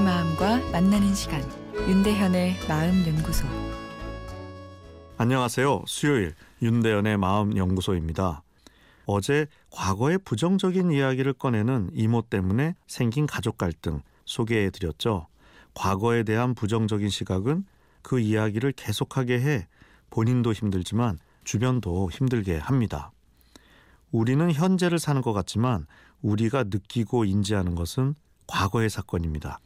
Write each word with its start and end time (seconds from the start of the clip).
만나는 0.00 1.14
시간 1.14 1.42
윤대현의 1.74 2.56
마음 2.66 3.06
연구소 3.06 3.46
안녕하세요. 5.18 5.82
수요일 5.86 6.34
윤대현의 6.62 7.18
마음 7.18 7.56
연구소입니다. 7.56 8.42
어제 9.04 9.46
과거의 9.70 10.18
부정적인 10.18 10.92
이야기를 10.92 11.34
꺼내는 11.34 11.90
이모 11.92 12.22
때문에 12.22 12.74
생긴 12.86 13.26
가족 13.26 13.58
갈등 13.58 14.00
소개해 14.24 14.70
드렸죠. 14.70 15.26
과거에 15.74 16.22
대한 16.22 16.54
부정적인 16.54 17.10
시각은 17.10 17.64
그 18.00 18.18
이야기를 18.18 18.72
계속하게 18.72 19.40
해 19.40 19.68
본인도 20.10 20.52
힘들지만 20.52 21.18
주변도 21.44 22.10
힘들게 22.10 22.56
합니다. 22.56 23.12
우리는 24.10 24.50
현재를 24.52 24.98
사는 24.98 25.20
것 25.20 25.32
같지만 25.32 25.86
우리가 26.22 26.64
느끼고 26.64 27.24
인지하는 27.24 27.74
것은 27.74 28.14
과거의 28.46 28.90
사건입니다. 28.90 29.58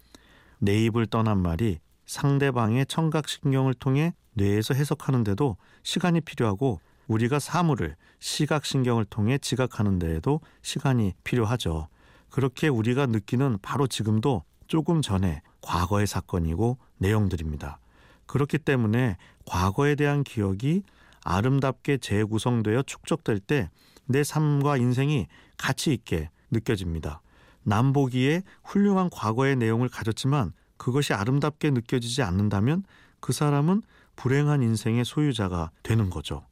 내 0.59 0.85
입을 0.85 1.07
떠난 1.07 1.43
말이 1.43 1.79
상대방의 2.07 2.87
청각신경을 2.87 3.75
통해 3.75 4.15
뇌에서 4.35 4.75
해석하는데도 4.75 5.57
시간이 5.83 6.21
필요하고 6.21 6.81
우리가 7.09 7.39
사물을 7.39 7.97
시각신경을 8.19 9.05
통해 9.07 9.39
지각하는 9.39 9.99
데에도 9.99 10.41
시간이 10.63 11.15
필요하죠. 11.25 11.89
그렇게 12.31 12.69
우리가 12.69 13.07
느끼는 13.07 13.59
바로 13.63 13.87
지금도 13.87 14.43
조금 14.67 15.03
전에 15.03 15.43
과거의 15.63 16.07
사건이고 16.07 16.79
내용들입니다. 16.99 17.79
그렇기 18.27 18.59
때문에 18.59 19.17
과거에 19.45 19.95
대한 19.95 20.25
기억이 20.25 20.83
아름답게 21.23 21.99
재구성되어 21.99 22.83
축적될 22.83 23.41
때 23.41 23.71
내 24.07 24.25
삶과 24.25 24.77
인생이 24.77 25.27
가치 25.59 25.93
있게 25.93 26.31
느껴집니다. 26.51 27.21
남보기에 27.67 28.43
훌륭한 28.65 29.11
과거의 29.11 29.57
내용을 29.57 29.89
가졌지만 29.89 30.53
그것이 30.77 31.13
아름답게 31.15 31.71
느껴지지 31.71 32.23
않는다면 32.23 32.85
그 33.21 33.33
사람은 33.33 33.83
불행한 34.15 34.63
인생의 34.63 35.05
소유자가 35.05 35.71
되는 35.83 36.09
거죠. 36.09 36.47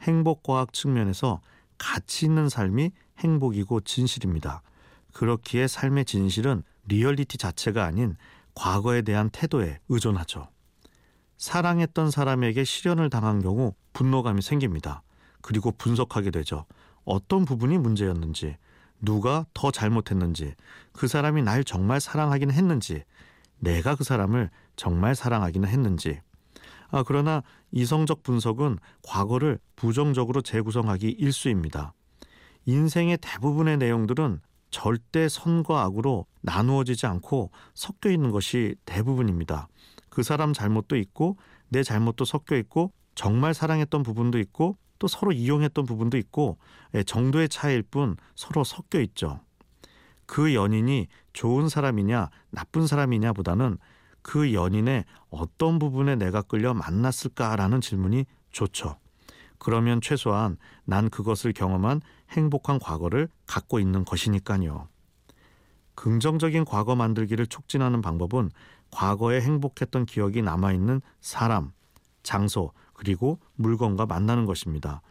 행복과학 0.00 0.72
측면에서 0.72 1.40
가치 1.78 2.24
있는 2.24 2.48
삶이 2.48 2.90
행복이고 3.18 3.82
진실입니다. 3.82 4.62
그렇기에 5.12 5.66
삶의 5.66 6.06
진실은 6.06 6.62
리얼리티 6.88 7.38
자체가 7.38 7.84
아닌 7.84 8.16
과거에 8.54 9.02
대한 9.02 9.28
태도에 9.30 9.80
의존하죠. 9.88 10.48
사랑했던 11.36 12.10
사람에게 12.10 12.64
실현을 12.64 13.10
당한 13.10 13.42
경우 13.42 13.74
분노감이 13.92 14.40
생깁니다. 14.40 15.02
그리고 15.42 15.70
분석하게 15.70 16.30
되죠. 16.30 16.64
어떤 17.04 17.44
부분이 17.44 17.76
문제였는지, 17.78 18.56
누가 19.00 19.46
더 19.54 19.70
잘못했는지, 19.70 20.54
그 20.92 21.08
사람이 21.08 21.42
날 21.42 21.64
정말 21.64 22.00
사랑하긴 22.00 22.50
했는지, 22.50 23.04
내가 23.58 23.94
그 23.94 24.04
사람을 24.04 24.50
정말 24.76 25.14
사랑하기는 25.14 25.68
했는지. 25.68 26.20
아, 26.90 27.02
그러나 27.06 27.42
이성적 27.72 28.22
분석은 28.22 28.78
과거를 29.02 29.58
부정적으로 29.74 30.40
재구성하기 30.42 31.08
일수입니다. 31.18 31.92
인생의 32.66 33.18
대부분의 33.20 33.78
내용들은 33.78 34.40
절대 34.70 35.28
선과 35.28 35.82
악으로 35.82 36.26
나누어지지 36.42 37.06
않고 37.06 37.50
섞여 37.74 38.10
있는 38.10 38.30
것이 38.30 38.74
대부분입니다. 38.84 39.68
그 40.10 40.22
사람 40.22 40.52
잘못도 40.52 40.96
있고 40.96 41.36
내 41.68 41.82
잘못도 41.82 42.24
섞여 42.24 42.56
있고 42.56 42.92
정말 43.14 43.54
사랑했던 43.54 44.02
부분도 44.02 44.38
있고 44.38 44.76
또 44.98 45.08
서로 45.08 45.32
이용했던 45.32 45.84
부분도 45.84 46.16
있고 46.18 46.58
예, 46.94 47.02
정도의 47.02 47.48
차이일 47.48 47.82
뿐 47.82 48.16
서로 48.34 48.64
섞여 48.64 49.00
있죠. 49.00 49.40
그 50.26 50.54
연인이 50.54 51.06
좋은 51.32 51.68
사람이냐 51.68 52.30
나쁜 52.50 52.86
사람이냐 52.86 53.32
보다는 53.32 53.78
그 54.22 54.52
연인의 54.52 55.04
어떤 55.30 55.78
부분에 55.78 56.16
내가 56.16 56.42
끌려 56.42 56.74
만났을까라는 56.74 57.80
질문이 57.80 58.26
좋죠. 58.50 58.98
그러면 59.58 60.00
최소한 60.00 60.56
난 60.84 61.08
그것을 61.08 61.52
경험한 61.52 62.00
행복한 62.30 62.78
과거를 62.78 63.28
갖고 63.46 63.78
있는 63.78 64.04
것이니까요. 64.04 64.88
긍정적인 65.94 66.64
과거 66.64 66.94
만들기를 66.94 67.46
촉진하는 67.46 68.02
방법은 68.02 68.50
과거에 68.90 69.40
행복했던 69.40 70.06
기억이 70.06 70.42
남아있는 70.42 71.00
사람, 71.20 71.72
장소, 72.22 72.72
그리고 72.96 73.38
물건과 73.56 74.06
만나는 74.06 74.46
것입니다. 74.46 75.02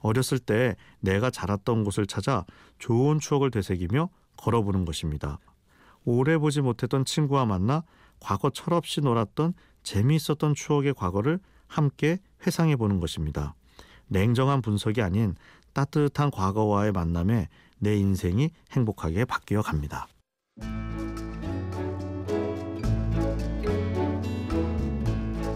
어렸을 0.00 0.38
때 0.38 0.76
내가 1.00 1.30
자랐던 1.30 1.84
곳을 1.84 2.06
찾아 2.06 2.44
좋은 2.78 3.18
추억을 3.18 3.50
되새기며 3.50 4.10
걸어보는 4.36 4.84
것입니다. 4.84 5.38
오래 6.04 6.36
보지 6.36 6.60
못했던 6.60 7.04
친구와 7.04 7.46
만나 7.46 7.84
과거 8.20 8.50
철없이 8.50 9.00
놀았던 9.00 9.54
재미있었던 9.82 10.54
추억의 10.54 10.94
과거를 10.94 11.38
함께 11.66 12.18
회상해 12.46 12.76
보는 12.76 13.00
것입니다. 13.00 13.54
냉정한 14.08 14.60
분석이 14.60 15.00
아닌 15.00 15.34
따뜻한 15.72 16.30
과거와의 16.30 16.92
만남에 16.92 17.48
내 17.78 17.96
인생이 17.96 18.50
행복하게 18.72 19.24
바뀌어 19.24 19.62
갑니다. 19.62 20.06